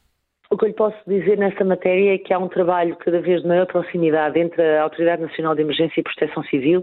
O 0.49 0.57
que 0.57 0.65
eu 0.65 0.69
lhe 0.69 0.75
posso 0.75 0.97
dizer 1.09 1.37
nessa 1.39 1.65
matéria 1.65 2.15
é 2.15 2.19
que 2.19 2.33
há 2.33 2.39
um 2.39 2.49
trabalho 2.49 2.97
cada 2.97 3.21
vez 3.21 3.43
de 3.43 3.49
maior 3.49 3.67
proximidade 3.67 4.39
entre 4.39 4.63
a 4.63 4.83
Autoridade 4.83 5.23
Nacional 5.23 5.57
de 5.57 5.63
Emergência 5.63 5.99
e 5.99 6.03
Proteção 6.05 6.45
Civil, 6.45 6.83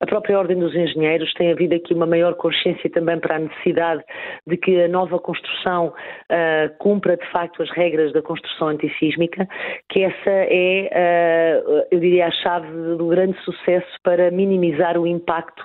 a 0.00 0.06
própria 0.06 0.38
Ordem 0.38 0.58
dos 0.58 0.74
Engenheiros, 0.74 1.32
tem 1.34 1.52
havido 1.52 1.74
aqui 1.74 1.92
uma 1.92 2.06
maior 2.06 2.34
consciência 2.34 2.88
também 2.90 3.18
para 3.20 3.36
a 3.36 3.38
necessidade 3.38 4.02
de 4.46 4.56
que 4.56 4.82
a 4.82 4.88
nova 4.88 5.18
construção 5.18 5.88
uh, 5.88 6.78
cumpra 6.78 7.16
de 7.18 7.30
facto 7.30 7.62
as 7.62 7.70
regras 7.72 8.12
da 8.14 8.22
construção 8.22 8.68
antissísmica, 8.68 9.46
que 9.90 10.04
essa 10.04 10.30
é, 10.30 11.62
uh, 11.66 11.86
eu 11.90 12.00
diria, 12.00 12.28
a 12.28 12.30
chave 12.30 12.96
do 12.96 13.08
grande 13.08 13.38
sucesso 13.44 13.92
para 14.02 14.30
minimizar 14.30 14.98
o 14.98 15.06
impacto 15.06 15.62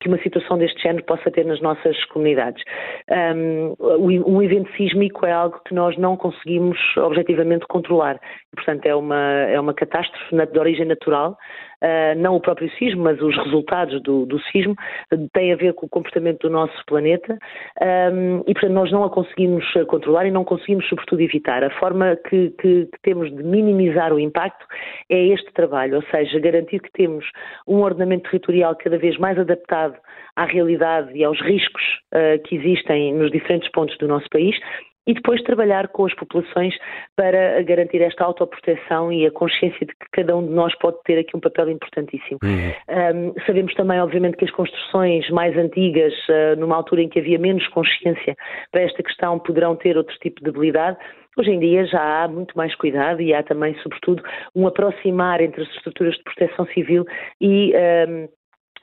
que 0.00 0.08
uma 0.08 0.18
situação 0.18 0.58
deste 0.58 0.82
género 0.82 1.04
possa 1.04 1.30
ter 1.30 1.44
nas 1.44 1.60
nossas 1.60 2.02
comunidades. 2.06 2.62
Um, 3.10 3.74
um 4.26 4.42
evento 4.42 4.70
sísmico 4.76 5.24
é 5.24 5.32
algo 5.32 5.60
que 5.66 5.74
nós 5.74 5.96
não 5.96 6.16
conseguimos 6.16 6.78
objetivamente 6.96 7.66
controlar. 7.66 8.20
Portanto, 8.54 8.86
é 8.86 8.94
uma, 8.94 9.20
é 9.48 9.58
uma 9.58 9.74
catástrofe 9.74 10.34
de 10.34 10.58
origem 10.58 10.86
natural, 10.86 11.36
uh, 11.86 12.18
não 12.18 12.36
o 12.36 12.40
próprio 12.40 12.70
sismo, 12.72 13.04
mas 13.04 13.20
os 13.20 13.36
resultados 13.36 14.02
do, 14.02 14.26
do 14.26 14.40
sismo, 14.50 14.74
têm 15.32 15.52
a 15.52 15.56
ver 15.56 15.72
com 15.74 15.86
o 15.86 15.88
comportamento 15.88 16.40
do 16.40 16.50
nosso 16.50 16.74
planeta 16.86 17.38
um, 18.12 18.40
e, 18.46 18.52
portanto, 18.52 18.72
nós 18.72 18.90
não 18.90 19.04
a 19.04 19.10
conseguimos 19.10 19.64
controlar 19.88 20.26
e 20.26 20.30
não 20.30 20.44
conseguimos, 20.44 20.88
sobretudo, 20.88 21.20
evitar. 21.20 21.62
A 21.62 21.70
forma 21.78 22.16
que, 22.28 22.50
que, 22.60 22.86
que 22.86 23.00
temos 23.02 23.30
de 23.34 23.42
minimizar 23.42 24.12
o 24.12 24.18
impacto 24.18 24.66
é 25.10 25.26
este 25.28 25.52
trabalho, 25.52 25.96
ou 25.96 26.02
seja, 26.10 26.38
garantir 26.40 26.80
que 26.80 26.90
temos 26.92 27.24
um 27.66 27.76
ordenamento 27.76 28.28
territorial 28.30 28.74
cada 28.76 28.98
vez 28.98 29.16
mais 29.18 29.38
adaptado 29.38 29.96
à 30.34 30.44
realidade 30.44 31.10
e 31.14 31.24
aos 31.24 31.40
riscos 31.40 31.82
uh, 32.14 32.42
que 32.44 32.56
existem 32.56 33.14
nos 33.14 33.30
diferentes 33.30 33.70
pontos 33.70 33.96
do 33.98 34.08
nosso 34.08 34.28
país 34.30 34.56
e 35.06 35.14
depois 35.14 35.42
trabalhar 35.42 35.88
com 35.88 36.04
as 36.04 36.14
populações 36.14 36.74
para 37.14 37.62
garantir 37.62 38.02
esta 38.02 38.24
autoproteção 38.24 39.12
e 39.12 39.26
a 39.26 39.30
consciência 39.30 39.86
de 39.86 39.92
que 39.94 40.06
cada 40.12 40.36
um 40.36 40.46
de 40.46 40.52
nós 40.52 40.76
pode 40.78 40.96
ter 41.04 41.18
aqui 41.18 41.36
um 41.36 41.40
papel 41.40 41.70
importantíssimo. 41.70 42.38
Uhum. 42.42 43.30
Um, 43.30 43.34
sabemos 43.46 43.72
também, 43.74 44.00
obviamente, 44.00 44.36
que 44.36 44.44
as 44.44 44.50
construções 44.50 45.28
mais 45.30 45.56
antigas, 45.56 46.12
uh, 46.28 46.58
numa 46.58 46.76
altura 46.76 47.02
em 47.02 47.08
que 47.08 47.20
havia 47.20 47.38
menos 47.38 47.66
consciência 47.68 48.36
para 48.72 48.82
esta 48.82 49.02
questão, 49.02 49.38
poderão 49.38 49.76
ter 49.76 49.96
outro 49.96 50.16
tipo 50.18 50.42
de 50.42 50.50
habilidade. 50.50 50.96
Hoje 51.38 51.50
em 51.50 51.60
dia 51.60 51.84
já 51.84 52.24
há 52.24 52.28
muito 52.28 52.56
mais 52.56 52.74
cuidado 52.74 53.20
e 53.20 53.34
há 53.34 53.42
também, 53.42 53.76
sobretudo, 53.82 54.22
um 54.54 54.66
aproximar 54.66 55.40
entre 55.42 55.62
as 55.62 55.68
estruturas 55.68 56.14
de 56.14 56.22
proteção 56.22 56.66
civil 56.68 57.04
e 57.40 57.74
um, 58.08 58.28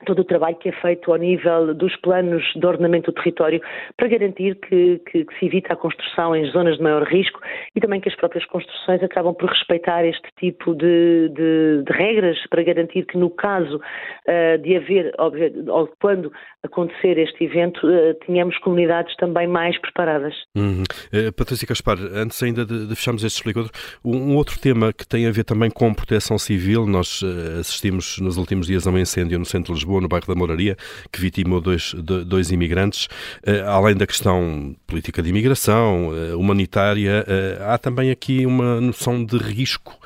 todo 0.04 0.20
o 0.20 0.24
trabalho 0.24 0.56
que 0.56 0.68
é 0.68 0.72
feito 0.72 1.10
ao 1.10 1.18
nível 1.18 1.74
dos 1.74 1.94
planos 1.96 2.42
de 2.54 2.66
ordenamento 2.66 3.10
do 3.10 3.14
território 3.14 3.60
para 3.96 4.08
garantir 4.08 4.56
que, 4.56 5.00
que, 5.10 5.24
que, 5.24 5.38
se 5.38 5.46
evita 5.46 5.72
a 5.72 5.76
construção 5.76 6.34
em 6.34 6.44
zonas 6.50 6.76
de 6.76 6.82
maior 6.82 7.02
risco 7.04 7.40
e 7.74 7.80
também 7.80 8.00
que 8.00 8.08
as 8.08 8.16
próprias 8.16 8.44
construções 8.46 9.02
acabam 9.02 9.34
por 9.34 9.48
respeitar 9.48 10.04
este 10.04 10.28
tipo 10.38 10.74
de, 10.74 11.28
de, 11.30 11.82
de 11.84 11.92
regras 11.92 12.38
para 12.48 12.62
garantir 12.62 13.06
que 13.06 13.18
no 13.18 13.30
caso 13.30 13.76
uh, 13.76 14.58
de 14.62 14.76
haver, 14.76 15.12
ou 15.18 15.88
quando 16.00 16.32
acontecer 16.62 17.18
este 17.18 17.44
evento, 17.44 17.86
uh, 17.86 18.14
tenhamos 18.26 18.56
comunidades 18.58 19.14
também 19.16 19.46
mais 19.46 19.78
preparadas. 19.80 20.34
Uhum. 20.56 20.84
Uh, 21.12 21.32
Patrícia 21.32 21.66
Caspar, 21.66 21.98
antes 22.14 22.42
ainda 22.42 22.64
de, 22.64 22.86
de 22.86 22.94
fecharmos 22.94 23.24
este 23.24 23.36
explicador, 23.36 23.70
um, 24.04 24.36
outro 24.36 24.58
tema 24.60 24.92
que 24.92 25.06
tem 25.06 25.26
a 25.26 25.30
ver 25.30 25.44
também 25.44 25.70
com 25.70 25.92
proteção 25.94 26.38
civil, 26.38 26.86
nós 26.86 27.22
assistimos 27.58 28.18
nos 28.18 28.36
últimos 28.36 28.66
dias 28.66 28.86
a 28.86 28.90
um 28.90 28.98
incêndio 28.98 29.38
no 29.38 29.44
centro 29.44 29.72
de 29.72 29.80
Lisboa, 29.80 29.93
Lisboa, 29.94 30.00
no 30.00 30.08
bairro 30.08 30.26
da 30.26 30.34
Moraria, 30.34 30.76
que 31.12 31.20
vitimou 31.20 31.60
dois, 31.60 31.94
dois 31.94 32.50
imigrantes. 32.50 33.08
Eh, 33.46 33.60
além 33.60 33.96
da 33.96 34.06
questão 34.06 34.74
política 34.86 35.22
de 35.22 35.30
imigração, 35.30 36.10
eh, 36.14 36.34
humanitária, 36.34 37.24
eh, 37.26 37.58
há 37.60 37.78
também 37.78 38.10
aqui 38.10 38.46
uma 38.46 38.80
noção 38.80 39.24
de 39.24 39.36
risco 39.36 39.98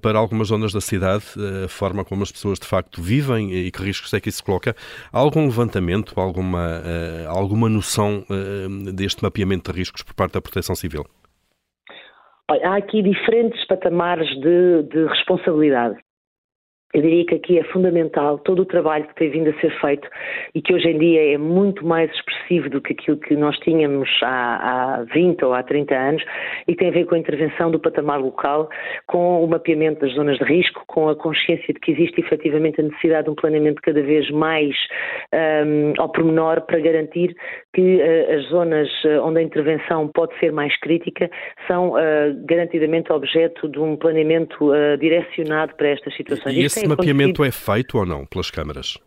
para 0.00 0.18
algumas 0.18 0.48
zonas 0.48 0.72
da 0.72 0.80
cidade, 0.80 1.24
a 1.64 1.68
forma 1.68 2.04
como 2.04 2.22
as 2.22 2.30
pessoas 2.30 2.58
de 2.58 2.66
facto 2.66 3.00
vivem 3.00 3.52
e 3.52 3.70
que 3.70 3.82
riscos 3.82 4.12
é 4.12 4.20
que 4.20 4.28
isso 4.28 4.42
coloca. 4.44 4.74
Há 5.12 5.18
algum 5.18 5.44
levantamento, 5.44 6.18
alguma, 6.20 6.82
alguma 7.28 7.68
noção 7.68 8.24
deste 8.94 9.22
mapeamento 9.22 9.72
de 9.72 9.78
riscos 9.78 10.02
por 10.02 10.14
parte 10.14 10.32
da 10.32 10.40
Proteção 10.40 10.74
Civil? 10.74 11.04
Há 12.48 12.76
aqui 12.76 13.02
diferentes 13.02 13.66
patamares 13.66 14.28
de, 14.40 14.82
de 14.84 15.06
responsabilidade. 15.06 15.96
Eu 16.94 17.02
diria 17.02 17.26
que 17.26 17.34
aqui 17.34 17.58
é 17.58 17.64
fundamental 17.64 18.38
todo 18.38 18.62
o 18.62 18.64
trabalho 18.64 19.04
que 19.08 19.14
tem 19.16 19.28
vindo 19.28 19.50
a 19.50 19.60
ser 19.60 19.70
feito 19.80 20.08
e 20.54 20.62
que 20.62 20.72
hoje 20.72 20.88
em 20.88 20.96
dia 20.96 21.34
é 21.34 21.36
muito 21.36 21.84
mais 21.84 22.08
expressivo 22.12 22.70
do 22.70 22.80
que 22.80 22.92
aquilo 22.92 23.16
que 23.16 23.34
nós 23.34 23.58
tínhamos 23.58 24.08
há, 24.22 25.00
há 25.00 25.02
20 25.12 25.44
ou 25.44 25.52
há 25.52 25.62
30 25.64 25.92
anos 25.92 26.22
e 26.68 26.76
tem 26.76 26.88
a 26.88 26.92
ver 26.92 27.04
com 27.06 27.16
a 27.16 27.18
intervenção 27.18 27.72
do 27.72 27.80
patamar 27.80 28.20
local, 28.20 28.68
com 29.08 29.42
o 29.42 29.48
mapeamento 29.48 30.02
das 30.02 30.14
zonas 30.14 30.38
de 30.38 30.44
risco, 30.44 30.84
com 30.86 31.08
a 31.08 31.16
consciência 31.16 31.74
de 31.74 31.80
que 31.80 31.90
existe 31.90 32.20
efetivamente 32.20 32.80
a 32.80 32.84
necessidade 32.84 33.24
de 33.24 33.30
um 33.30 33.34
planeamento 33.34 33.82
cada 33.82 34.00
vez 34.00 34.30
mais 34.30 34.76
um, 35.66 36.00
ao 36.00 36.08
pormenor 36.10 36.60
para 36.60 36.78
garantir 36.78 37.34
que 37.72 37.96
uh, 37.96 38.36
as 38.36 38.44
zonas 38.50 38.88
eh, 39.04 39.18
onde 39.18 39.40
a 39.40 39.42
intervenção 39.42 40.06
pode 40.08 40.38
ser 40.38 40.52
mais 40.52 40.78
crítica 40.78 41.28
são 41.66 41.90
uh, 41.90 41.96
garantidamente 42.44 43.12
objeto 43.12 43.68
de 43.68 43.80
um 43.80 43.96
planeamento 43.96 44.70
uh, 44.70 44.96
direcionado 44.96 45.74
para 45.74 45.88
estas 45.88 46.14
situações. 46.16 46.54
Esse 46.84 46.88
mapeamento 46.90 47.42
é 47.42 47.50
feito 47.50 47.96
ou 47.96 48.04
não 48.04 48.26
pelas 48.26 48.50
câmaras? 48.50 48.98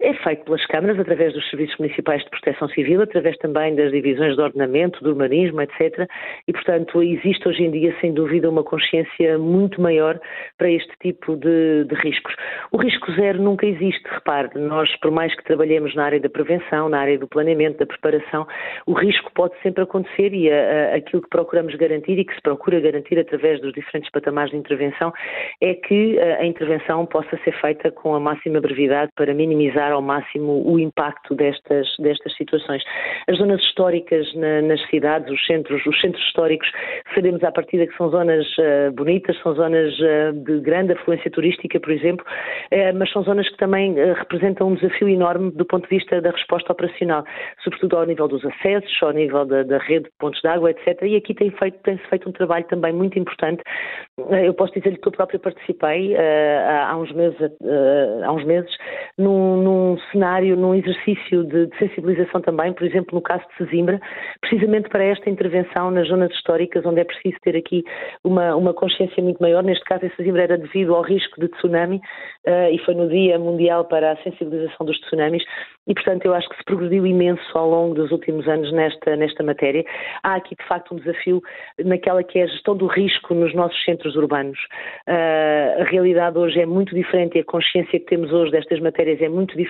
É 0.00 0.14
feito 0.14 0.44
pelas 0.44 0.64
câmaras, 0.66 0.98
através 0.98 1.34
dos 1.34 1.48
serviços 1.50 1.76
municipais 1.78 2.22
de 2.24 2.30
proteção 2.30 2.68
civil, 2.68 3.02
através 3.02 3.36
também 3.38 3.74
das 3.74 3.92
divisões 3.92 4.34
de 4.34 4.40
ordenamento, 4.40 5.02
do 5.04 5.10
urbanismo, 5.10 5.60
etc. 5.60 6.08
E, 6.48 6.52
portanto, 6.52 7.02
existe 7.02 7.46
hoje 7.46 7.64
em 7.64 7.70
dia, 7.70 7.94
sem 8.00 8.12
dúvida, 8.14 8.48
uma 8.48 8.64
consciência 8.64 9.38
muito 9.38 9.80
maior 9.80 10.18
para 10.56 10.70
este 10.70 10.92
tipo 11.02 11.36
de, 11.36 11.84
de 11.84 11.94
riscos. 11.96 12.34
O 12.72 12.78
risco 12.78 13.12
zero 13.12 13.42
nunca 13.42 13.66
existe, 13.66 14.02
repare, 14.08 14.48
nós, 14.58 14.88
por 15.00 15.10
mais 15.10 15.34
que 15.34 15.44
trabalhemos 15.44 15.94
na 15.94 16.04
área 16.04 16.20
da 16.20 16.30
prevenção, 16.30 16.88
na 16.88 17.00
área 17.00 17.18
do 17.18 17.28
planeamento, 17.28 17.78
da 17.78 17.86
preparação, 17.86 18.46
o 18.86 18.92
risco 18.94 19.30
pode 19.34 19.54
sempre 19.62 19.82
acontecer 19.82 20.32
e 20.32 20.50
a, 20.50 20.92
a, 20.92 20.96
aquilo 20.96 21.22
que 21.22 21.28
procuramos 21.28 21.74
garantir 21.74 22.18
e 22.18 22.24
que 22.24 22.34
se 22.34 22.40
procura 22.40 22.80
garantir 22.80 23.18
através 23.18 23.60
dos 23.60 23.72
diferentes 23.72 24.10
patamares 24.10 24.50
de 24.50 24.56
intervenção 24.56 25.12
é 25.60 25.74
que 25.74 26.18
a, 26.18 26.36
a 26.36 26.46
intervenção 26.46 27.04
possa 27.06 27.38
ser 27.44 27.52
feita 27.60 27.90
com 27.90 28.14
a 28.14 28.20
máxima 28.20 28.60
brevidade 28.60 29.10
para 29.14 29.34
minimizar 29.34 29.89
minimizar 29.90 29.92
ao 29.92 30.02
máximo 30.02 30.62
o 30.64 30.78
impacto 30.78 31.34
destas, 31.34 31.88
destas 31.98 32.34
situações. 32.36 32.82
As 33.28 33.38
zonas 33.38 33.60
históricas 33.60 34.32
na, 34.34 34.62
nas 34.62 34.80
cidades, 34.88 35.30
os 35.30 35.44
centros, 35.46 35.84
os 35.84 36.00
centros 36.00 36.22
históricos, 36.24 36.70
sabemos 37.14 37.42
à 37.42 37.50
partida 37.50 37.86
que 37.86 37.96
são 37.96 38.10
zonas 38.10 38.46
uh, 38.58 38.92
bonitas, 38.92 39.36
são 39.42 39.54
zonas 39.54 39.92
uh, 39.98 40.32
de 40.32 40.60
grande 40.60 40.92
afluência 40.92 41.30
turística, 41.30 41.78
por 41.80 41.90
exemplo, 41.90 42.24
uh, 42.72 42.96
mas 42.96 43.10
são 43.12 43.22
zonas 43.22 43.48
que 43.48 43.56
também 43.56 43.94
representam 44.14 44.68
um 44.68 44.74
desafio 44.74 45.08
enorme 45.08 45.50
do 45.52 45.64
ponto 45.64 45.88
de 45.88 45.96
vista 45.96 46.20
da 46.20 46.30
resposta 46.30 46.72
operacional, 46.72 47.24
sobretudo 47.62 47.96
ao 47.96 48.06
nível 48.06 48.28
dos 48.28 48.44
acessos, 48.44 49.02
ao 49.02 49.12
nível 49.12 49.44
da, 49.44 49.62
da 49.62 49.78
rede 49.78 50.04
de 50.04 50.10
pontos 50.18 50.40
de 50.40 50.48
água, 50.48 50.70
etc. 50.70 51.02
E 51.02 51.16
aqui 51.16 51.34
tem 51.34 51.50
feito, 51.50 51.78
tem-se 51.82 52.06
feito 52.08 52.28
um 52.28 52.32
trabalho 52.32 52.64
também 52.66 52.92
muito 52.92 53.18
importante. 53.18 53.62
Eu 54.44 54.54
posso 54.54 54.72
dizer-lhe 54.74 54.98
que 54.98 55.08
eu 55.08 55.12
própria 55.12 55.38
participei 55.38 56.14
há 56.16 56.96
uns 56.96 57.12
meses, 57.12 57.38
há 58.24 58.32
uns 58.32 58.44
meses 58.44 58.70
num, 59.18 59.56
num 59.62 59.79
num 59.80 59.98
cenário, 60.12 60.56
num 60.56 60.74
exercício 60.74 61.44
de, 61.44 61.66
de, 61.66 61.78
sensibilização 61.78 62.40
também, 62.42 62.72
por 62.72 62.86
exemplo, 62.86 63.14
no 63.14 63.22
caso 63.22 63.42
de 63.48 63.56
Sesimbra, 63.56 63.98
precisamente 64.40 64.88
para 64.90 65.02
esta 65.04 65.30
intervenção 65.30 65.90
nas 65.90 66.08
zonas 66.08 66.30
históricas, 66.32 66.84
onde 66.84 67.00
é 67.00 67.04
preciso 67.04 67.36
ter 67.42 67.56
aqui 67.56 67.82
uma, 68.22 68.54
uma 68.54 68.74
consciência 68.74 69.22
muito 69.22 69.40
maior. 69.40 69.62
Neste 69.62 69.84
caso, 69.84 70.04
em 70.04 70.10
Sesimbra 70.10 70.42
era 70.42 70.58
devido 70.58 70.94
ao 70.94 71.02
risco 71.02 71.40
de 71.40 71.48
tsunami 71.48 71.96
uh, 72.46 72.70
e 72.70 72.78
foi 72.84 72.94
no 72.94 73.08
Dia 73.08 73.38
Mundial 73.38 73.86
para 73.86 74.12
a 74.12 74.16
Sensibilização 74.18 74.84
dos 74.84 74.98
Tsunamis 75.00 75.42
e, 75.86 75.94
portanto, 75.94 76.26
eu 76.26 76.34
acho 76.34 76.48
que 76.48 76.56
se 76.56 76.64
progrediu 76.64 77.06
imenso 77.06 77.58
ao 77.58 77.68
longo 77.68 77.94
dos 77.94 78.12
últimos 78.12 78.46
anos 78.46 78.70
nesta, 78.72 79.16
nesta 79.16 79.42
matéria. 79.42 79.84
Há 80.22 80.34
aqui, 80.34 80.54
de 80.54 80.68
facto, 80.68 80.94
um 80.94 80.98
desafio 80.98 81.42
naquela 81.84 82.22
que 82.22 82.38
é 82.38 82.42
a 82.42 82.46
gestão 82.46 82.76
do 82.76 82.86
risco 82.86 83.34
nos 83.34 83.54
nossos 83.54 83.82
centros 83.84 84.14
urbanos. 84.14 84.58
Uh, 85.08 85.80
a 85.80 85.84
realidade 85.84 86.38
hoje 86.38 86.60
é 86.60 86.66
muito 86.66 86.94
diferente 86.94 87.38
e 87.38 87.40
a 87.40 87.44
consciência 87.44 87.98
que 87.98 88.06
temos 88.06 88.30
hoje 88.32 88.52
destas 88.52 88.78
matérias 88.80 89.20
é 89.22 89.28
muito 89.28 89.56
diferente 89.56 89.69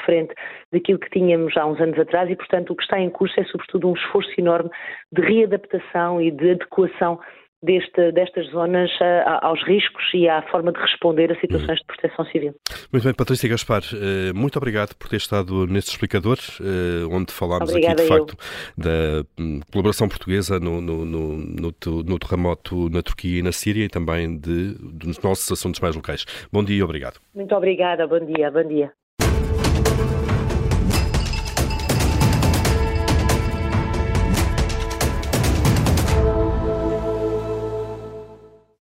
daquilo 0.72 0.98
que 0.98 1.10
tínhamos 1.10 1.56
há 1.56 1.66
uns 1.66 1.80
anos 1.80 1.98
atrás 1.98 2.30
e, 2.30 2.36
portanto, 2.36 2.70
o 2.70 2.76
que 2.76 2.82
está 2.82 3.00
em 3.00 3.10
curso 3.10 3.38
é, 3.38 3.44
sobretudo, 3.44 3.88
um 3.88 3.94
esforço 3.94 4.30
enorme 4.38 4.70
de 5.12 5.22
readaptação 5.22 6.20
e 6.20 6.30
de 6.30 6.52
adequação 6.52 7.18
deste, 7.62 8.12
destas 8.12 8.46
zonas 8.50 8.90
uh, 9.00 9.38
aos 9.42 9.62
riscos 9.64 10.02
e 10.14 10.28
à 10.28 10.42
forma 10.50 10.72
de 10.72 10.80
responder 10.80 11.30
a 11.30 11.38
situações 11.40 11.78
de 11.78 11.86
proteção 11.86 12.24
civil. 12.26 12.54
Muito 12.92 13.04
bem, 13.04 13.14
Patrícia 13.14 13.48
Gaspar, 13.48 13.82
uh, 13.92 14.36
muito 14.36 14.56
obrigado 14.56 14.94
por 14.96 15.08
ter 15.08 15.16
estado 15.16 15.66
neste 15.66 15.90
explicador, 15.90 16.38
uh, 16.60 17.14
onde 17.14 17.32
falámos 17.32 17.74
aqui 17.74 17.94
de 17.94 18.08
facto 18.08 18.36
da 18.76 19.24
um, 19.38 19.60
colaboração 19.70 20.08
portuguesa 20.08 20.58
no, 20.58 20.80
no, 20.80 21.04
no, 21.04 21.36
no, 21.36 22.18
terremoto 22.18 22.88
na 22.90 23.02
Turquia 23.02 23.40
e 23.40 23.42
na 23.42 23.52
Síria 23.52 23.84
e 23.84 23.88
também 23.88 24.38
de, 24.38 24.74
dos 24.78 25.20
nossos 25.20 25.50
assuntos 25.52 25.80
mais 25.80 25.94
locais. 25.94 26.24
Bom 26.52 26.64
dia 26.64 26.78
e 26.78 26.82
obrigado. 26.82 27.20
Muito 27.34 27.54
obrigada, 27.54 28.06
bom 28.06 28.20
dia, 28.20 28.50
bom 28.50 28.64
dia. 28.66 28.92